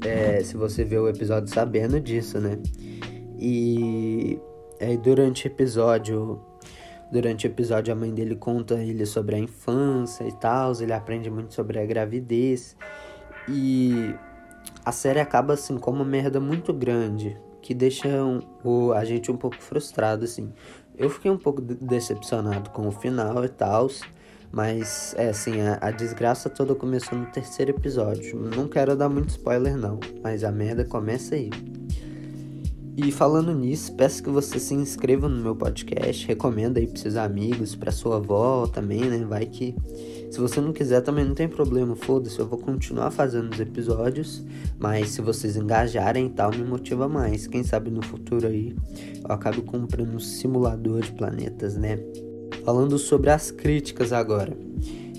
É, 0.04 0.42
se 0.44 0.56
você 0.56 0.84
vê 0.84 0.96
o 0.96 1.08
episódio 1.08 1.52
sabendo 1.52 1.98
disso, 2.00 2.38
né? 2.38 2.58
E 3.38 4.38
aí 4.84 4.96
durante 4.96 5.46
o 5.46 5.48
episódio, 5.48 6.40
durante 7.10 7.46
o 7.46 7.48
episódio 7.48 7.92
a 7.92 7.96
mãe 7.96 8.12
dele 8.12 8.36
conta 8.36 8.74
ele 8.74 9.06
sobre 9.06 9.36
a 9.36 9.38
infância 9.38 10.24
e 10.24 10.32
tal, 10.32 10.72
ele 10.80 10.92
aprende 10.92 11.30
muito 11.30 11.54
sobre 11.54 11.78
a 11.78 11.86
gravidez 11.86 12.76
e 13.48 14.14
a 14.84 14.92
série 14.92 15.20
acaba 15.20 15.54
assim 15.54 15.78
com 15.78 15.90
uma 15.90 16.04
merda 16.04 16.40
muito 16.40 16.72
grande 16.72 17.36
que 17.62 17.72
deixa 17.72 18.08
o, 18.64 18.92
a 18.92 19.04
gente 19.04 19.30
um 19.30 19.36
pouco 19.36 19.56
frustrado 19.62 20.24
assim. 20.24 20.52
Eu 20.98 21.08
fiquei 21.08 21.30
um 21.30 21.38
pouco 21.38 21.62
decepcionado 21.62 22.70
com 22.70 22.86
o 22.88 22.92
final 22.92 23.44
e 23.44 23.48
tal, 23.48 23.88
mas 24.50 25.14
é 25.16 25.28
assim, 25.28 25.60
a, 25.62 25.78
a, 25.80 25.90
desgraça 25.90 26.50
toda 26.50 26.74
começou 26.74 27.16
no 27.16 27.26
terceiro 27.26 27.70
episódio. 27.70 28.38
Não 28.54 28.68
quero 28.68 28.94
dar 28.94 29.08
muito 29.08 29.30
spoiler 29.30 29.76
não, 29.76 29.98
mas 30.22 30.44
a 30.44 30.50
merda 30.50 30.84
começa 30.84 31.36
aí. 31.36 31.50
E 32.94 33.10
falando 33.10 33.54
nisso, 33.54 33.94
peço 33.94 34.22
que 34.22 34.28
você 34.28 34.58
se 34.58 34.74
inscreva 34.74 35.26
no 35.26 35.42
meu 35.42 35.56
podcast, 35.56 36.26
recomenda 36.26 36.78
aí 36.78 36.86
para 36.86 37.00
seus 37.00 37.16
amigos, 37.16 37.74
para 37.74 37.90
sua 37.90 38.16
avó 38.16 38.66
também, 38.66 39.00
né? 39.00 39.24
Vai 39.24 39.46
que 39.46 39.74
se 40.30 40.38
você 40.38 40.60
não 40.60 40.74
quiser 40.74 41.00
também 41.00 41.24
não 41.24 41.34
tem 41.34 41.48
problema, 41.48 41.96
foda-se, 41.96 42.38
eu 42.38 42.46
vou 42.46 42.58
continuar 42.58 43.10
fazendo 43.10 43.50
os 43.50 43.60
episódios, 43.60 44.44
mas 44.78 45.08
se 45.08 45.22
vocês 45.22 45.56
engajarem 45.56 46.26
e 46.26 46.30
tal, 46.30 46.50
me 46.50 46.64
motiva 46.64 47.08
mais. 47.08 47.46
Quem 47.46 47.64
sabe 47.64 47.90
no 47.90 48.02
futuro 48.02 48.46
aí 48.46 48.76
eu 49.26 49.34
acabo 49.34 49.62
comprando 49.62 50.14
um 50.14 50.20
simulador 50.20 51.00
de 51.00 51.12
planetas, 51.12 51.76
né? 51.76 51.98
Falando 52.62 52.98
sobre 52.98 53.30
as 53.30 53.50
críticas 53.50 54.12
agora. 54.12 54.54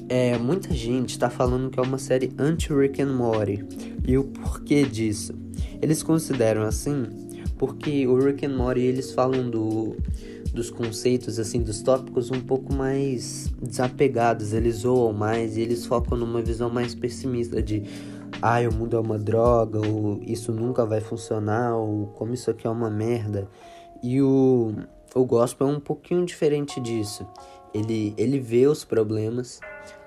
É, 0.10 0.38
muita 0.38 0.72
gente 0.74 1.18
tá 1.18 1.30
falando 1.30 1.72
que 1.72 1.80
é 1.80 1.82
uma 1.82 1.98
série 1.98 2.32
anti-Rick 2.38 3.02
and 3.02 3.14
Morty. 3.14 3.66
E 4.06 4.16
o 4.16 4.26
porquê 4.26 4.84
disso? 4.84 5.34
Eles 5.82 6.04
consideram 6.04 6.62
assim 6.64 7.23
porque 7.66 8.06
o 8.06 8.18
Rick 8.18 8.46
and 8.46 8.58
Morty 8.58 8.82
eles 8.82 9.14
falam 9.14 9.50
do, 9.50 9.96
dos 10.54 10.70
conceitos 10.70 11.40
assim 11.40 11.62
dos 11.62 11.82
tópicos 11.82 12.30
um 12.30 12.42
pouco 12.42 12.74
mais 12.74 13.50
desapegados 13.62 14.52
eles 14.52 14.80
zoam 14.80 15.14
mais 15.14 15.56
e 15.56 15.62
eles 15.62 15.86
focam 15.86 16.18
numa 16.18 16.42
visão 16.42 16.70
mais 16.70 16.94
pessimista 16.94 17.64
de 17.64 17.82
ah 18.42 18.60
o 18.70 18.74
mundo 18.74 18.98
é 18.98 19.00
uma 19.00 19.18
droga 19.18 19.80
ou 19.80 20.22
isso 20.24 20.52
nunca 20.52 20.86
vai 20.86 21.00
funcionar 21.00 21.78
ou 21.78 22.08
como 22.08 22.34
isso 22.34 22.52
aqui 22.52 22.68
é 22.68 22.70
uma 22.70 22.90
merda. 22.90 23.48
E 24.04 24.22
o 24.22 24.74
o 25.16 25.24
gospel 25.24 25.70
é 25.70 25.72
um 25.72 25.80
pouquinho 25.80 26.26
diferente 26.26 26.82
disso. 26.82 27.26
Ele 27.74 28.14
ele 28.18 28.42
vê 28.42 28.68
os 28.68 28.84
problemas 28.84 29.62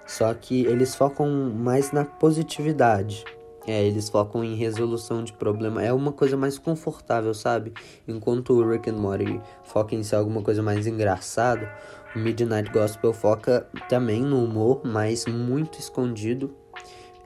só 0.06 0.34
que 0.34 0.66
eles 0.66 0.94
focam 0.94 1.54
mais 1.54 1.90
na 1.90 2.04
positividade 2.04 3.24
é, 3.66 3.84
eles 3.84 4.08
focam 4.08 4.44
em 4.44 4.54
resolução 4.54 5.24
de 5.24 5.32
problema. 5.32 5.82
É 5.82 5.92
uma 5.92 6.12
coisa 6.12 6.36
mais 6.36 6.58
confortável, 6.58 7.34
sabe? 7.34 7.72
Enquanto 8.06 8.52
o 8.52 8.68
Rick 8.68 8.88
and 8.88 8.96
Morty 8.96 9.40
foca 9.64 9.94
em 9.94 10.02
ser 10.02 10.16
alguma 10.16 10.42
coisa 10.42 10.62
mais 10.62 10.86
engraçada, 10.86 11.70
o 12.14 12.18
Midnight 12.18 12.70
Gospel 12.70 13.12
foca 13.12 13.66
também 13.88 14.22
no 14.22 14.42
humor, 14.42 14.80
mas 14.84 15.26
muito 15.26 15.78
escondido. 15.78 16.54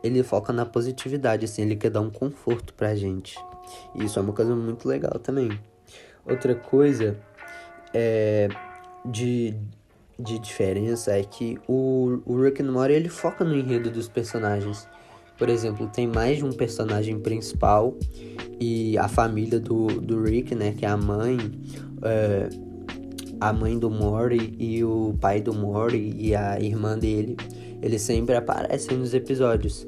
Ele 0.03 0.23
foca 0.23 0.53
na 0.53 0.65
positividade, 0.65 1.45
assim, 1.45 1.63
ele 1.63 1.77
quer 1.77 1.91
dar 1.91 2.01
um 2.01 2.11
conforto 2.11 2.73
pra 2.73 2.95
gente. 2.95 3.39
E 3.95 4.05
isso 4.05 4.19
é 4.19 4.23
uma 4.23 4.33
coisa 4.33 4.57
muito 4.57 4.89
legal 4.89 5.19
também. 5.19 5.61
Outra 6.25 6.55
coisa 6.55 7.19
é 7.93 8.49
de, 9.05 9.55
de 10.19 10.39
diferença 10.39 11.13
é 11.13 11.23
que 11.23 11.59
o, 11.69 12.21
o 12.25 12.41
Rick 12.41 12.63
and 12.63 12.73
Morty 12.73 12.95
ele 12.95 13.09
foca 13.09 13.45
no 13.45 13.55
enredo 13.55 13.91
dos 13.91 14.09
personagens. 14.09 14.89
Por 15.41 15.49
exemplo, 15.49 15.89
tem 15.89 16.07
mais 16.07 16.37
de 16.37 16.45
um 16.45 16.53
personagem 16.53 17.19
principal 17.19 17.97
e 18.61 18.99
a 18.99 19.09
família 19.09 19.59
do, 19.59 19.87
do 19.87 20.23
Rick, 20.23 20.55
né, 20.55 20.75
que 20.77 20.85
é 20.85 20.89
a 20.89 20.99
mãe, 20.99 21.39
é, 22.03 22.51
a 23.41 23.51
mãe 23.51 23.79
do 23.79 23.91
Morty 23.91 24.55
e 24.59 24.85
o 24.85 25.15
pai 25.19 25.41
do 25.41 25.55
Morty 25.55 26.15
e 26.19 26.35
a 26.35 26.61
irmã 26.61 26.99
dele, 26.99 27.39
eles 27.81 28.03
sempre 28.03 28.37
aparecem 28.37 28.99
nos 28.99 29.15
episódios. 29.15 29.87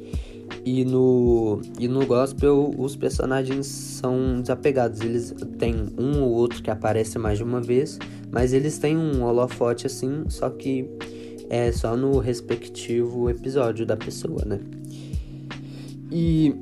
E 0.65 0.87
no, 0.87 1.61
e 1.79 1.87
no 1.87 2.07
gospel 2.07 2.73
os 2.79 2.97
personagens 2.97 3.67
são 3.67 4.41
desapegados. 4.41 5.03
Eles 5.03 5.35
têm 5.59 5.89
um 5.99 6.23
ou 6.23 6.31
outro 6.31 6.63
que 6.63 6.71
aparece 6.71 7.19
mais 7.19 7.37
de 7.37 7.45
uma 7.45 7.61
vez, 7.61 7.99
mas 8.31 8.55
eles 8.55 8.79
têm 8.79 8.97
um 8.97 9.23
holofote 9.23 9.87
assim, 9.87 10.25
só 10.31 10.49
que 10.49 10.89
é 11.51 11.71
só 11.73 11.95
no 11.95 12.19
respectivo 12.21 13.29
episódio 13.29 13.85
da 13.85 13.99
pessoa, 13.99 14.43
né? 14.47 14.59
E 16.15 16.55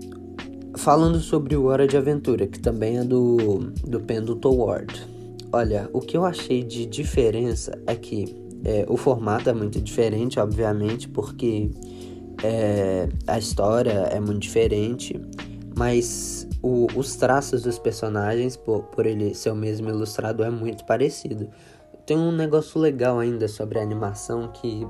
falando 0.77 1.19
sobre 1.19 1.57
o 1.57 1.65
Hora 1.65 1.85
de 1.85 1.97
Aventura, 1.97 2.47
que 2.47 2.61
também 2.61 2.99
é 2.99 3.05
do, 3.05 3.73
do 3.85 3.99
Pendleton 3.99 4.55
Ward. 4.55 5.09
Olha, 5.53 5.91
o 5.93 6.01
que 6.01 6.17
eu 6.17 6.25
achei 6.25 6.63
de 6.63 6.87
diferença 6.87 7.77
é 7.85 7.97
que 7.97 8.33
é, 8.65 8.87
o 8.89 8.97
formato 8.97 9.51
é 9.51 9.53
muito 9.53 9.81
diferente, 9.81 10.39
obviamente, 10.39 11.09
porque 11.09 11.69
é, 12.45 13.09
a 13.27 13.41
história 13.41 14.09
é 14.13 14.21
muito 14.21 14.39
diferente, 14.39 15.21
mas 15.77 16.47
o, 16.63 16.87
os 16.95 17.17
traços 17.17 17.63
dos 17.63 17.77
personagens, 17.77 18.57
por, 18.57 18.85
por 18.85 19.05
ele 19.05 19.35
ser 19.35 19.51
o 19.51 19.57
mesmo 19.57 19.89
ilustrador, 19.89 20.47
é 20.47 20.51
muito 20.51 20.85
parecido. 20.85 21.49
Tem 22.07 22.17
um 22.17 22.31
negócio 22.31 22.81
legal 22.81 23.19
ainda 23.19 23.49
sobre 23.49 23.81
a 23.81 23.83
animação 23.83 24.53
que 24.53 24.87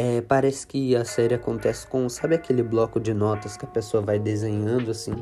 é, 0.00 0.22
parece 0.22 0.66
que 0.66 0.96
a 0.96 1.04
série 1.04 1.34
acontece 1.34 1.86
com, 1.86 2.08
sabe 2.08 2.34
aquele 2.34 2.62
bloco 2.62 2.98
de 2.98 3.12
notas 3.12 3.54
que 3.58 3.66
a 3.66 3.68
pessoa 3.68 4.02
vai 4.02 4.18
desenhando 4.18 4.90
assim 4.90 5.12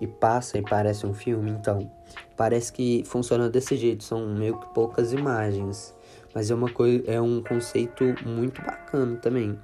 e 0.00 0.06
passa 0.06 0.58
e 0.58 0.62
parece 0.62 1.04
um 1.04 1.12
filme? 1.12 1.50
Então, 1.50 1.90
parece 2.36 2.72
que 2.72 3.02
funciona 3.04 3.50
desse 3.50 3.76
jeito, 3.76 4.04
são 4.04 4.28
meio 4.28 4.56
que 4.56 4.72
poucas 4.72 5.12
imagens, 5.12 5.92
mas 6.32 6.52
é 6.52 6.54
uma 6.54 6.70
coisa, 6.70 7.02
é 7.10 7.20
um 7.20 7.42
conceito 7.42 8.04
muito 8.24 8.62
bacana 8.62 9.16
também 9.16 9.58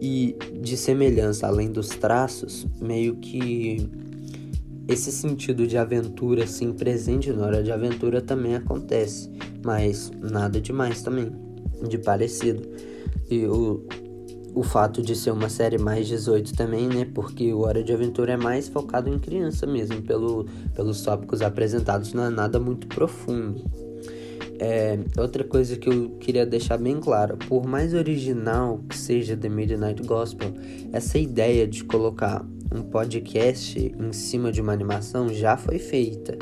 e 0.00 0.36
de 0.60 0.76
semelhança 0.76 1.46
além 1.46 1.70
dos 1.70 1.90
traços, 1.90 2.66
meio 2.80 3.14
que 3.14 3.88
esse 4.88 5.12
sentido 5.12 5.68
de 5.68 5.78
aventura 5.78 6.42
assim 6.42 6.72
presente 6.72 7.32
na 7.32 7.46
hora 7.46 7.62
de 7.62 7.70
aventura 7.70 8.20
também 8.20 8.56
acontece, 8.56 9.30
mas 9.64 10.10
nada 10.20 10.60
demais 10.60 11.00
também, 11.00 11.30
de 11.88 11.96
parecido. 11.96 12.91
E 13.32 13.46
o, 13.46 13.82
o 14.54 14.62
fato 14.62 15.00
de 15.00 15.16
ser 15.16 15.30
uma 15.30 15.48
série 15.48 15.78
mais 15.78 16.06
18 16.06 16.54
também, 16.54 16.86
né? 16.86 17.06
Porque 17.14 17.50
o 17.50 17.60
Hora 17.60 17.82
de 17.82 17.90
Aventura 17.90 18.34
é 18.34 18.36
mais 18.36 18.68
focado 18.68 19.08
em 19.08 19.18
criança 19.18 19.66
mesmo, 19.66 20.02
pelo, 20.02 20.44
pelos 20.74 21.00
tópicos 21.00 21.40
apresentados, 21.40 22.12
não 22.12 22.26
é 22.26 22.28
nada 22.28 22.60
muito 22.60 22.86
profundo. 22.88 23.64
É, 24.58 24.98
outra 25.16 25.44
coisa 25.44 25.76
que 25.76 25.88
eu 25.88 26.10
queria 26.20 26.44
deixar 26.44 26.76
bem 26.76 27.00
claro, 27.00 27.38
por 27.38 27.64
mais 27.64 27.94
original 27.94 28.80
que 28.86 28.98
seja 28.98 29.34
The 29.34 29.48
Midnight 29.48 30.02
Gospel, 30.02 30.52
essa 30.92 31.16
ideia 31.18 31.66
de 31.66 31.82
colocar 31.84 32.46
um 32.70 32.82
podcast 32.82 33.78
em 33.98 34.12
cima 34.12 34.52
de 34.52 34.60
uma 34.60 34.74
animação 34.74 35.32
já 35.32 35.56
foi 35.56 35.78
feita, 35.78 36.36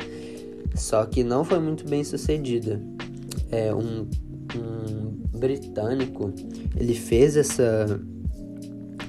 só 0.75 1.05
que 1.05 1.23
não 1.23 1.45
foi 1.45 1.59
muito 1.59 1.87
bem 1.87 2.03
sucedida. 2.03 2.81
É 3.49 3.73
um, 3.73 4.07
um 4.55 5.10
britânico, 5.41 6.31
ele 6.79 6.93
fez 6.93 7.35
essa 7.35 7.99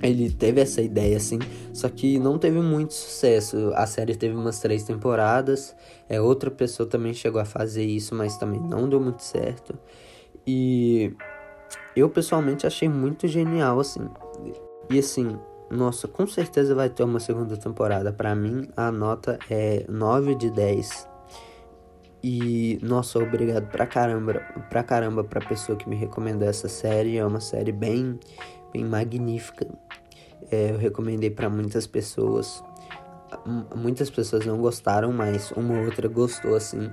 ele 0.03 0.31
teve 0.31 0.61
essa 0.61 0.83
ideia 0.83 1.17
assim, 1.17 1.39
só 1.73 1.89
que 1.89 2.19
não 2.19 2.37
teve 2.37 2.61
muito 2.61 2.93
sucesso. 2.93 3.71
A 3.75 3.87
série 3.87 4.17
teve 4.17 4.35
umas 4.35 4.59
três 4.59 4.83
temporadas. 4.83 5.77
É 6.09 6.21
outra 6.21 6.51
pessoa 6.51 6.89
também 6.89 7.15
chegou 7.15 7.41
a 7.41 7.45
fazer 7.45 7.85
isso, 7.85 8.12
mas 8.12 8.37
também 8.37 8.61
não 8.61 8.89
deu 8.89 9.01
muito 9.01 9.23
certo. 9.23 9.79
E 10.45 11.15
eu 11.95 12.11
pessoalmente 12.11 12.67
achei 12.67 12.89
muito 12.89 13.29
genial 13.29 13.79
assim. 13.79 14.09
E 14.91 14.99
assim, 14.99 15.39
nossa, 15.71 16.09
com 16.09 16.27
certeza 16.27 16.75
vai 16.75 16.91
ter 16.91 17.05
uma 17.05 17.21
segunda 17.21 17.57
temporada. 17.57 18.12
Para 18.12 18.35
mim, 18.35 18.69
a 18.77 18.91
nota 18.91 19.39
é 19.49 19.87
9 19.89 20.35
de 20.35 20.51
10. 20.51 21.12
E 22.23 22.79
nossa, 22.83 23.19
obrigado 23.19 23.67
pra 23.69 23.87
caramba, 23.87 24.35
pra 24.71 24.83
caramba 24.83 25.25
pra 25.25 25.40
pessoa 25.40 25.77
que 25.77 25.88
me 25.88 25.97
recomendou 25.97 26.49
essa 26.49 26.68
série. 26.68 27.16
É 27.16 27.27
uma 27.27 27.40
série 27.40 27.73
bem 27.73 28.18
bem 28.73 28.85
magnífica. 28.85 29.66
É, 30.51 30.70
eu 30.70 30.79
recomendei 30.79 31.31
para 31.31 31.49
muitas 31.51 31.87
pessoas. 31.87 32.62
Muitas 33.75 34.11
pessoas 34.11 34.44
não 34.44 34.59
gostaram, 34.59 35.12
mas 35.12 35.51
uma 35.53 35.79
ou 35.79 35.85
outra 35.87 36.07
gostou 36.09 36.55
assim. 36.55 36.90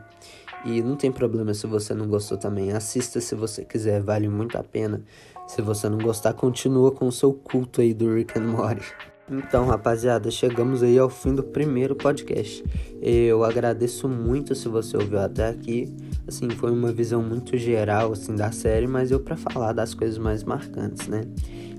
E 0.65 0.81
não 0.81 0.95
tem 0.95 1.11
problema 1.11 1.53
se 1.53 1.67
você 1.67 1.93
não 1.93 2.07
gostou 2.07 2.37
também. 2.37 2.71
Assista 2.71 3.21
se 3.21 3.35
você 3.35 3.63
quiser, 3.63 4.01
vale 4.01 4.27
muito 4.27 4.57
a 4.57 4.63
pena. 4.63 5.03
Se 5.47 5.61
você 5.61 5.87
não 5.89 5.97
gostar, 5.97 6.33
continua 6.33 6.91
com 6.91 7.07
o 7.07 7.11
seu 7.11 7.33
culto 7.33 7.81
aí 7.81 7.93
do 7.93 8.13
Rick 8.13 8.37
and 8.37 8.47
Morty. 8.47 8.93
Então, 9.31 9.67
rapaziada, 9.67 10.31
chegamos 10.31 10.81
aí 10.81 10.97
ao 10.97 11.09
fim 11.09 11.35
do 11.35 11.43
primeiro 11.43 11.95
podcast. 11.95 12.63
Eu 12.99 13.43
agradeço 13.43 14.09
muito 14.09 14.55
se 14.55 14.67
você 14.67 14.97
ouviu 14.97 15.19
até 15.19 15.49
aqui. 15.49 15.95
Assim, 16.27 16.49
foi 16.49 16.71
uma 16.71 16.91
visão 16.91 17.21
muito 17.21 17.55
geral 17.57 18.11
assim 18.11 18.35
da 18.35 18.51
série, 18.51 18.87
mas 18.87 19.11
eu 19.11 19.19
para 19.19 19.37
falar 19.37 19.73
das 19.73 19.93
coisas 19.93 20.17
mais 20.17 20.43
marcantes, 20.43 21.07
né? 21.07 21.21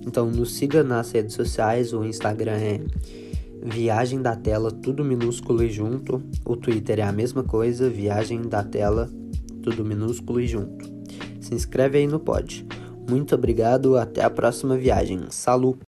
Então 0.06 0.30
nos 0.30 0.54
siga 0.54 0.82
nas 0.82 1.10
redes 1.10 1.34
sociais, 1.34 1.92
o 1.92 2.04
Instagram 2.04 2.56
é 2.56 2.80
Viagem 3.62 4.22
da 4.22 4.34
Tela, 4.34 4.70
tudo 4.70 5.04
minúsculo 5.04 5.62
e 5.62 5.70
junto. 5.70 6.22
O 6.44 6.56
Twitter 6.56 7.00
é 7.00 7.02
a 7.02 7.12
mesma 7.12 7.42
coisa, 7.42 7.90
Viagem 7.90 8.42
da 8.42 8.62
Tela, 8.62 9.10
tudo 9.62 9.84
minúsculo 9.84 10.40
e 10.40 10.46
junto. 10.46 10.88
Se 11.40 11.54
inscreve 11.54 11.98
aí 11.98 12.06
no 12.06 12.18
pod. 12.18 12.66
Muito 13.08 13.34
obrigado, 13.34 13.96
até 13.96 14.22
a 14.22 14.30
próxima 14.30 14.76
viagem. 14.76 15.20
Salut! 15.30 15.89